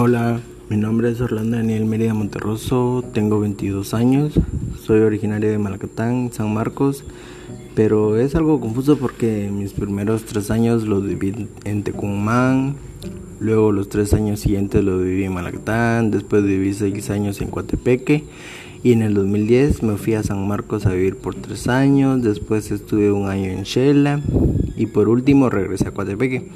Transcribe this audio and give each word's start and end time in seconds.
Hola, 0.00 0.38
mi 0.68 0.76
nombre 0.76 1.10
es 1.10 1.20
Orlando 1.20 1.56
Daniel 1.56 1.84
Mérida 1.84 2.14
Monterroso, 2.14 3.04
tengo 3.12 3.40
22 3.40 3.94
años, 3.94 4.32
soy 4.80 5.00
originario 5.00 5.50
de 5.50 5.58
Malacatán, 5.58 6.30
San 6.32 6.54
Marcos, 6.54 7.02
pero 7.74 8.16
es 8.16 8.36
algo 8.36 8.60
confuso 8.60 8.96
porque 8.96 9.50
mis 9.52 9.72
primeros 9.72 10.22
tres 10.22 10.52
años 10.52 10.84
los 10.84 11.04
viví 11.04 11.48
en 11.64 11.82
Tecumán, 11.82 12.76
luego 13.40 13.72
los 13.72 13.88
tres 13.88 14.14
años 14.14 14.38
siguientes 14.38 14.84
los 14.84 15.02
viví 15.02 15.24
en 15.24 15.34
Malacatán, 15.34 16.12
después 16.12 16.44
viví 16.44 16.74
seis 16.74 17.10
años 17.10 17.40
en 17.40 17.48
Coatepeque 17.48 18.22
y 18.84 18.92
en 18.92 19.02
el 19.02 19.14
2010 19.14 19.82
me 19.82 19.96
fui 19.96 20.14
a 20.14 20.22
San 20.22 20.46
Marcos 20.46 20.86
a 20.86 20.92
vivir 20.92 21.16
por 21.16 21.34
tres 21.34 21.66
años, 21.66 22.22
después 22.22 22.70
estuve 22.70 23.10
un 23.10 23.28
año 23.28 23.50
en 23.50 23.64
Shela 23.64 24.20
y 24.76 24.86
por 24.86 25.08
último 25.08 25.50
regresé 25.50 25.88
a 25.88 25.90
Coatepeque 25.90 26.46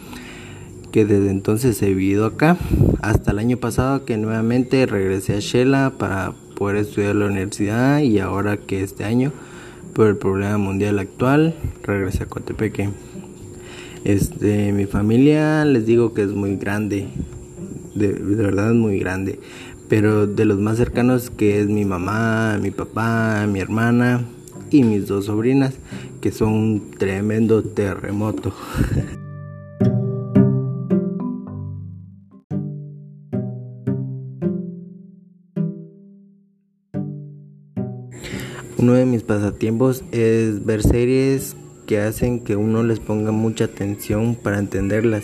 que 0.93 1.07
desde 1.07 1.31
entonces 1.31 1.83
he 1.83 1.89
vivido 1.89 2.27
acá, 2.27 2.59
hasta 3.01 3.33
el 3.33 3.39
año 3.39 3.57
pasado 3.57 4.05
que 4.05 4.19
nuevamente 4.19 4.85
regresé 4.85 5.37
a 5.37 5.41
Shela 5.41 5.95
para 5.99 6.35
poder 6.55 6.77
estudiar 6.77 7.17
la 7.17 7.27
universidad 7.27 8.01
y 8.01 8.19
ahora 8.19 8.59
que 8.59 8.83
este 8.83 9.05
año, 9.05 9.33
por 9.95 10.07
el 10.07 10.17
problema 10.17 10.59
mundial 10.59 10.99
actual, 10.99 11.55
regresé 11.83 12.25
a 12.25 12.27
Cotepeque. 12.27 12.91
Este, 14.05 14.73
mi 14.73 14.85
familia 14.85 15.65
les 15.65 15.87
digo 15.87 16.13
que 16.13 16.23
es 16.23 16.33
muy 16.33 16.57
grande, 16.57 17.09
de, 17.95 18.13
de 18.13 18.45
verdad 18.45 18.71
es 18.73 18.77
muy 18.77 18.99
grande, 18.99 19.41
pero 19.89 20.27
de 20.27 20.45
los 20.45 20.59
más 20.59 20.77
cercanos 20.77 21.31
que 21.31 21.61
es 21.61 21.69
mi 21.69 21.87
mamá, 21.87 22.59
mi 22.61 22.71
papá, 22.71 23.47
mi 23.49 23.61
hermana 23.61 24.25
y 24.71 24.85
mis 24.85 25.07
dos 25.07 25.25
sobrinas, 25.27 25.75
que 26.21 26.33
son 26.33 26.53
un 26.53 26.91
tremendo 26.93 27.63
terremoto. 27.63 28.53
Uno 38.83 38.95
de 38.95 39.07
mis 39.07 39.23
pasatiempos 39.23 40.03
es 40.11 40.67
ver 40.67 40.83
series 40.83 41.55
que 41.87 42.01
hacen 42.01 42.41
que 42.41 42.57
uno 42.57 42.83
les 42.83 42.99
ponga 42.99 43.31
mucha 43.31 43.67
atención 43.67 44.35
para 44.35 44.59
entenderlas, 44.59 45.23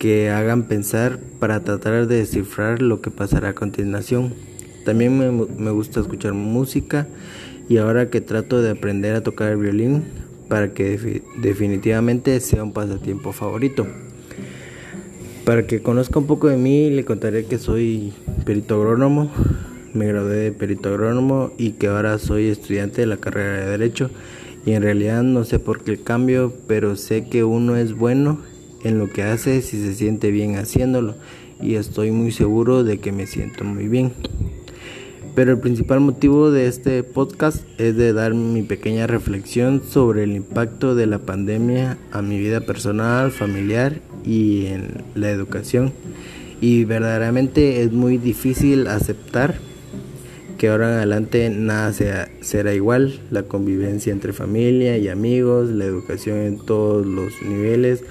que 0.00 0.30
hagan 0.30 0.64
pensar 0.64 1.20
para 1.38 1.60
tratar 1.62 2.08
de 2.08 2.16
descifrar 2.16 2.82
lo 2.82 3.00
que 3.00 3.12
pasará 3.12 3.50
a 3.50 3.54
continuación. 3.54 4.34
También 4.84 5.16
me, 5.16 5.70
gusta 5.70 6.00
escuchar 6.00 6.32
música 6.32 7.06
y 7.68 7.76
ahora 7.76 8.10
que 8.10 8.20
trato 8.20 8.60
de 8.60 8.70
aprender 8.70 9.14
a 9.14 9.22
tocar 9.22 9.52
el 9.52 9.58
violín 9.58 10.02
para 10.48 10.74
que 10.74 11.22
definitivamente 11.38 12.40
sea 12.40 12.64
un 12.64 12.72
pasatiempo 12.72 13.30
favorito. 13.30 13.86
Para 15.44 15.68
que 15.68 15.82
conozca 15.82 16.18
un 16.18 16.26
poco 16.26 16.48
de 16.48 16.56
mí, 16.56 16.90
le 16.90 17.04
contaré 17.04 17.44
que 17.44 17.58
soy 17.58 18.12
perito 18.44 18.74
agrónomo, 18.74 19.30
me 19.96 20.06
gradué 20.06 20.36
de 20.36 20.52
perito 20.52 20.90
agrónomo 20.90 21.52
y 21.58 21.72
que 21.72 21.88
ahora 21.88 22.18
soy 22.18 22.48
estudiante 22.48 23.00
de 23.00 23.06
la 23.06 23.16
carrera 23.16 23.64
de 23.64 23.70
Derecho. 23.70 24.10
Y 24.64 24.72
en 24.72 24.82
realidad 24.82 25.22
no 25.22 25.44
sé 25.44 25.58
por 25.58 25.82
qué 25.82 25.92
el 25.92 26.02
cambio, 26.02 26.52
pero 26.66 26.96
sé 26.96 27.28
que 27.28 27.44
uno 27.44 27.76
es 27.76 27.94
bueno 27.94 28.40
en 28.84 28.98
lo 28.98 29.08
que 29.08 29.22
hace 29.22 29.62
si 29.62 29.80
se 29.80 29.94
siente 29.94 30.30
bien 30.30 30.56
haciéndolo. 30.56 31.14
Y 31.60 31.76
estoy 31.76 32.10
muy 32.10 32.30
seguro 32.32 32.84
de 32.84 32.98
que 32.98 33.12
me 33.12 33.26
siento 33.26 33.64
muy 33.64 33.88
bien. 33.88 34.12
Pero 35.34 35.52
el 35.52 35.58
principal 35.58 36.00
motivo 36.00 36.50
de 36.50 36.66
este 36.66 37.02
podcast 37.02 37.62
es 37.78 37.96
de 37.96 38.12
dar 38.12 38.34
mi 38.34 38.62
pequeña 38.62 39.06
reflexión 39.06 39.82
sobre 39.86 40.24
el 40.24 40.34
impacto 40.34 40.94
de 40.94 41.06
la 41.06 41.18
pandemia 41.18 41.98
a 42.10 42.22
mi 42.22 42.38
vida 42.38 42.60
personal, 42.60 43.30
familiar 43.30 44.00
y 44.24 44.66
en 44.66 45.04
la 45.14 45.30
educación. 45.30 45.92
Y 46.60 46.84
verdaderamente 46.84 47.82
es 47.82 47.92
muy 47.92 48.16
difícil 48.16 48.86
aceptar 48.86 49.56
que 50.56 50.68
ahora 50.68 50.88
en 50.88 50.94
adelante 50.98 51.50
nada 51.50 51.92
sea, 51.92 52.28
será 52.40 52.74
igual, 52.74 53.20
la 53.30 53.44
convivencia 53.44 54.12
entre 54.12 54.32
familia 54.32 54.96
y 54.98 55.08
amigos, 55.08 55.70
la 55.70 55.84
educación 55.84 56.38
en 56.38 56.58
todos 56.58 57.06
los 57.06 57.42
niveles, 57.42 58.04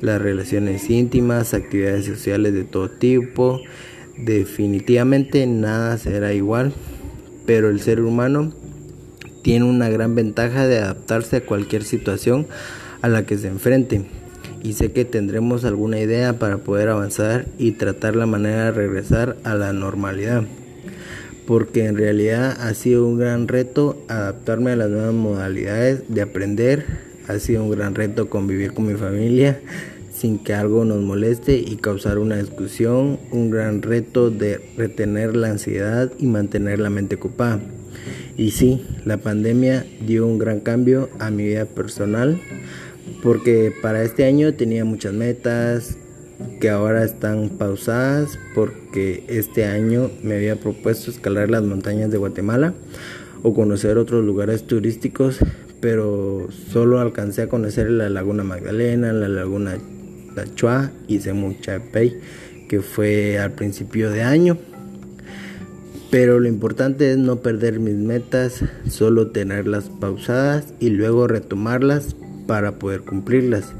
las 0.00 0.20
relaciones 0.20 0.90
íntimas, 0.90 1.54
actividades 1.54 2.06
sociales 2.06 2.54
de 2.54 2.64
todo 2.64 2.90
tipo, 2.90 3.60
definitivamente 4.18 5.46
nada 5.46 5.96
será 5.98 6.32
igual, 6.32 6.72
pero 7.46 7.70
el 7.70 7.80
ser 7.80 8.00
humano 8.00 8.52
tiene 9.42 9.64
una 9.64 9.88
gran 9.88 10.14
ventaja 10.14 10.66
de 10.66 10.78
adaptarse 10.78 11.36
a 11.36 11.46
cualquier 11.46 11.84
situación 11.84 12.46
a 13.00 13.08
la 13.08 13.24
que 13.24 13.38
se 13.38 13.48
enfrente. 13.48 14.04
Y 14.62 14.74
sé 14.74 14.92
que 14.92 15.04
tendremos 15.04 15.64
alguna 15.64 15.98
idea 15.98 16.38
para 16.38 16.58
poder 16.58 16.88
avanzar 16.88 17.46
y 17.58 17.72
tratar 17.72 18.14
la 18.14 18.26
manera 18.26 18.66
de 18.66 18.70
regresar 18.70 19.36
a 19.42 19.54
la 19.54 19.72
normalidad 19.72 20.44
porque 21.46 21.86
en 21.86 21.96
realidad 21.96 22.56
ha 22.60 22.74
sido 22.74 23.06
un 23.06 23.18
gran 23.18 23.48
reto 23.48 24.02
adaptarme 24.08 24.72
a 24.72 24.76
las 24.76 24.90
nuevas 24.90 25.14
modalidades 25.14 26.02
de 26.08 26.22
aprender, 26.22 26.84
ha 27.28 27.38
sido 27.38 27.64
un 27.64 27.70
gran 27.70 27.94
reto 27.94 28.28
convivir 28.28 28.72
con 28.72 28.86
mi 28.86 28.94
familia 28.94 29.60
sin 30.14 30.38
que 30.38 30.54
algo 30.54 30.84
nos 30.84 31.00
moleste 31.00 31.56
y 31.56 31.76
causar 31.76 32.18
una 32.18 32.36
discusión, 32.36 33.18
un 33.32 33.50
gran 33.50 33.82
reto 33.82 34.30
de 34.30 34.60
retener 34.76 35.34
la 35.34 35.50
ansiedad 35.50 36.12
y 36.18 36.26
mantener 36.26 36.78
la 36.78 36.90
mente 36.90 37.16
ocupada. 37.16 37.60
Y 38.36 38.52
sí, 38.52 38.86
la 39.04 39.16
pandemia 39.16 39.84
dio 40.06 40.26
un 40.26 40.38
gran 40.38 40.60
cambio 40.60 41.08
a 41.18 41.30
mi 41.30 41.44
vida 41.44 41.64
personal 41.64 42.40
porque 43.22 43.72
para 43.82 44.02
este 44.02 44.24
año 44.24 44.54
tenía 44.54 44.84
muchas 44.84 45.12
metas, 45.12 45.96
que 46.60 46.70
ahora 46.70 47.04
están 47.04 47.50
pausadas 47.50 48.38
porque 48.92 49.24
este 49.26 49.64
año 49.64 50.10
me 50.22 50.34
había 50.34 50.56
propuesto 50.56 51.10
escalar 51.10 51.48
las 51.48 51.62
montañas 51.62 52.10
de 52.10 52.18
Guatemala 52.18 52.74
o 53.42 53.54
conocer 53.54 53.96
otros 53.96 54.22
lugares 54.22 54.66
turísticos, 54.66 55.38
pero 55.80 56.48
solo 56.70 57.00
alcancé 57.00 57.40
a 57.40 57.48
conocer 57.48 57.90
la 57.90 58.10
Laguna 58.10 58.44
Magdalena, 58.44 59.14
la 59.14 59.28
Laguna 59.28 59.78
Chua 60.56 60.90
y 61.08 61.20
Semuchapey, 61.20 62.18
que 62.68 62.82
fue 62.82 63.38
al 63.38 63.52
principio 63.52 64.10
de 64.10 64.24
año. 64.24 64.58
Pero 66.10 66.38
lo 66.38 66.46
importante 66.46 67.12
es 67.12 67.16
no 67.16 67.36
perder 67.36 67.80
mis 67.80 67.96
metas, 67.96 68.62
solo 68.90 69.28
tenerlas 69.28 69.88
pausadas 69.88 70.74
y 70.80 70.90
luego 70.90 71.28
retomarlas 71.28 72.14
para 72.46 72.72
poder 72.72 73.00
cumplirlas. 73.00 73.72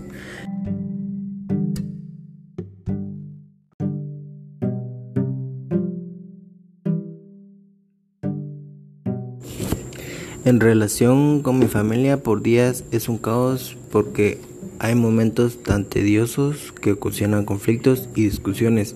En 10.44 10.58
relación 10.58 11.40
con 11.40 11.60
mi 11.60 11.66
familia 11.66 12.20
por 12.20 12.42
días 12.42 12.82
es 12.90 13.08
un 13.08 13.16
caos 13.16 13.76
porque 13.92 14.40
hay 14.80 14.96
momentos 14.96 15.62
tan 15.62 15.84
tediosos 15.84 16.72
que 16.72 16.90
ocasionan 16.90 17.44
conflictos 17.44 18.08
y 18.16 18.24
discusiones, 18.24 18.92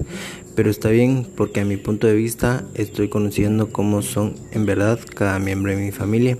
pero 0.56 0.70
está 0.70 0.88
bien 0.88 1.24
porque 1.36 1.60
a 1.60 1.64
mi 1.64 1.76
punto 1.76 2.08
de 2.08 2.16
vista 2.16 2.64
estoy 2.74 3.08
conociendo 3.08 3.70
cómo 3.70 4.02
son 4.02 4.34
en 4.50 4.66
verdad 4.66 4.98
cada 5.14 5.38
miembro 5.38 5.70
de 5.70 5.78
mi 5.78 5.92
familia 5.92 6.36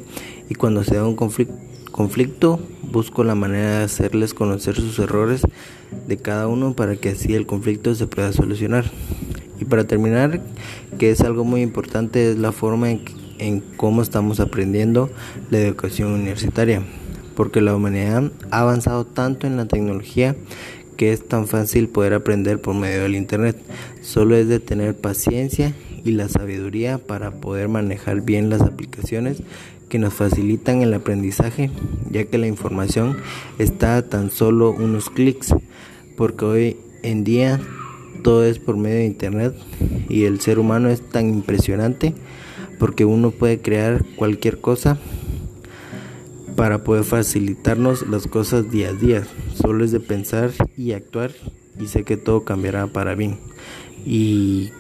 y 0.48 0.56
cuando 0.56 0.82
se 0.82 0.96
da 0.96 1.06
un 1.06 1.14
conflicto 1.14 2.58
busco 2.90 3.22
la 3.22 3.36
manera 3.36 3.78
de 3.78 3.84
hacerles 3.84 4.34
conocer 4.34 4.74
sus 4.74 4.98
errores 4.98 5.42
de 6.08 6.16
cada 6.16 6.48
uno 6.48 6.74
para 6.74 6.96
que 6.96 7.10
así 7.10 7.32
el 7.32 7.46
conflicto 7.46 7.94
se 7.94 8.08
pueda 8.08 8.32
solucionar. 8.32 8.90
Y 9.60 9.66
para 9.66 9.84
terminar, 9.84 10.40
que 10.98 11.10
es 11.10 11.20
algo 11.20 11.44
muy 11.44 11.62
importante, 11.62 12.32
es 12.32 12.38
la 12.38 12.52
forma 12.52 12.90
en 12.90 13.04
que 13.04 13.25
en 13.38 13.60
cómo 13.60 14.02
estamos 14.02 14.41
aprendiendo 14.41 15.10
la 15.50 15.58
educación 15.58 16.12
universitaria, 16.12 16.82
porque 17.34 17.60
la 17.60 17.74
humanidad 17.74 18.30
ha 18.50 18.60
avanzado 18.60 19.04
tanto 19.04 19.47
en 19.47 19.56
la 19.56 19.66
tecnología 19.66 20.36
que 20.97 21.12
es 21.12 21.27
tan 21.27 21.47
fácil 21.47 21.88
poder 21.88 22.15
aprender 22.15 22.60
por 22.60 22.74
medio 22.74 23.03
del 23.03 23.15
Internet. 23.15 23.56
Solo 24.00 24.36
es 24.36 24.48
de 24.48 24.60
tener 24.60 24.97
paciencia 24.97 25.74
y 26.04 26.12
la 26.12 26.28
sabiduría 26.28 26.98
para 26.98 27.33
poder 27.33 27.68
manejar 27.68 28.22
bien 28.22 28.48
las 28.48 28.62
aplicaciones 28.62 29.42
que 29.88 29.98
nos 29.98 30.15
facilitan 30.15 30.83
el 30.83 30.94
aprendizaje, 30.94 31.71
ya 32.10 32.24
que 32.24 32.38
la 32.38 32.47
información 32.47 33.16
está 33.59 34.03
tan 34.09 34.30
solo 34.30 34.71
unos 34.71 35.10
clics, 35.10 35.54
porque 36.16 36.44
hoy 36.44 36.77
en 37.03 37.24
día 37.24 37.60
todo 38.22 38.44
es 38.44 38.59
por 38.59 38.77
medio 38.77 38.97
de 38.97 39.06
Internet 39.06 39.54
y 40.09 40.24
el 40.24 40.41
ser 40.41 40.59
humano 40.59 40.88
es 40.88 41.00
tan 41.00 41.28
impresionante 41.28 42.15
porque 42.78 43.04
uno 43.04 43.30
puede 43.30 43.60
crear 43.60 44.04
cualquier 44.16 44.60
cosa 44.60 44.98
para 46.56 46.84
poder 46.84 47.04
facilitarnos 47.04 48.08
las 48.08 48.26
cosas 48.26 48.70
día 48.70 48.90
a 48.90 48.92
día. 48.92 49.26
Solo 49.54 49.84
es 49.84 49.92
de 49.92 50.00
pensar 50.00 50.52
y 50.76 50.92
actuar 50.92 51.32
y 51.78 51.86
sé 51.86 52.04
que 52.04 52.16
todo 52.16 52.44
cambiará 52.44 52.86
para 52.86 53.14
bien. 53.14 53.38
Y 54.04 54.70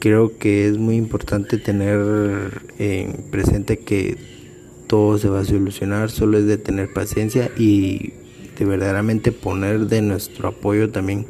creo 0.00 0.36
que 0.38 0.68
es 0.68 0.78
muy 0.78 0.96
importante 0.96 1.58
tener 1.58 2.62
en 2.78 3.24
presente 3.30 3.78
que 3.78 4.18
todo 4.86 5.18
se 5.18 5.28
va 5.28 5.40
a 5.40 5.44
solucionar, 5.44 6.10
solo 6.10 6.38
es 6.38 6.46
de 6.46 6.58
tener 6.58 6.92
paciencia 6.92 7.50
y 7.56 8.12
de 8.58 8.64
verdaderamente 8.64 9.32
poner 9.32 9.86
de 9.86 10.02
nuestro 10.02 10.48
apoyo 10.48 10.90
también 10.90 11.26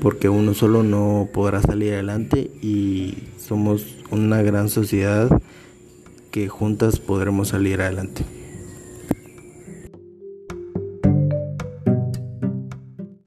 porque 0.00 0.28
uno 0.28 0.54
solo 0.54 0.82
no 0.82 1.28
podrá 1.32 1.60
salir 1.60 1.94
adelante 1.94 2.50
y 2.62 3.14
somos 3.48 3.86
una 4.10 4.42
gran 4.42 4.68
sociedad 4.68 5.40
que 6.30 6.48
juntas 6.48 6.98
podremos 6.98 7.48
salir 7.48 7.80
adelante. 7.80 8.24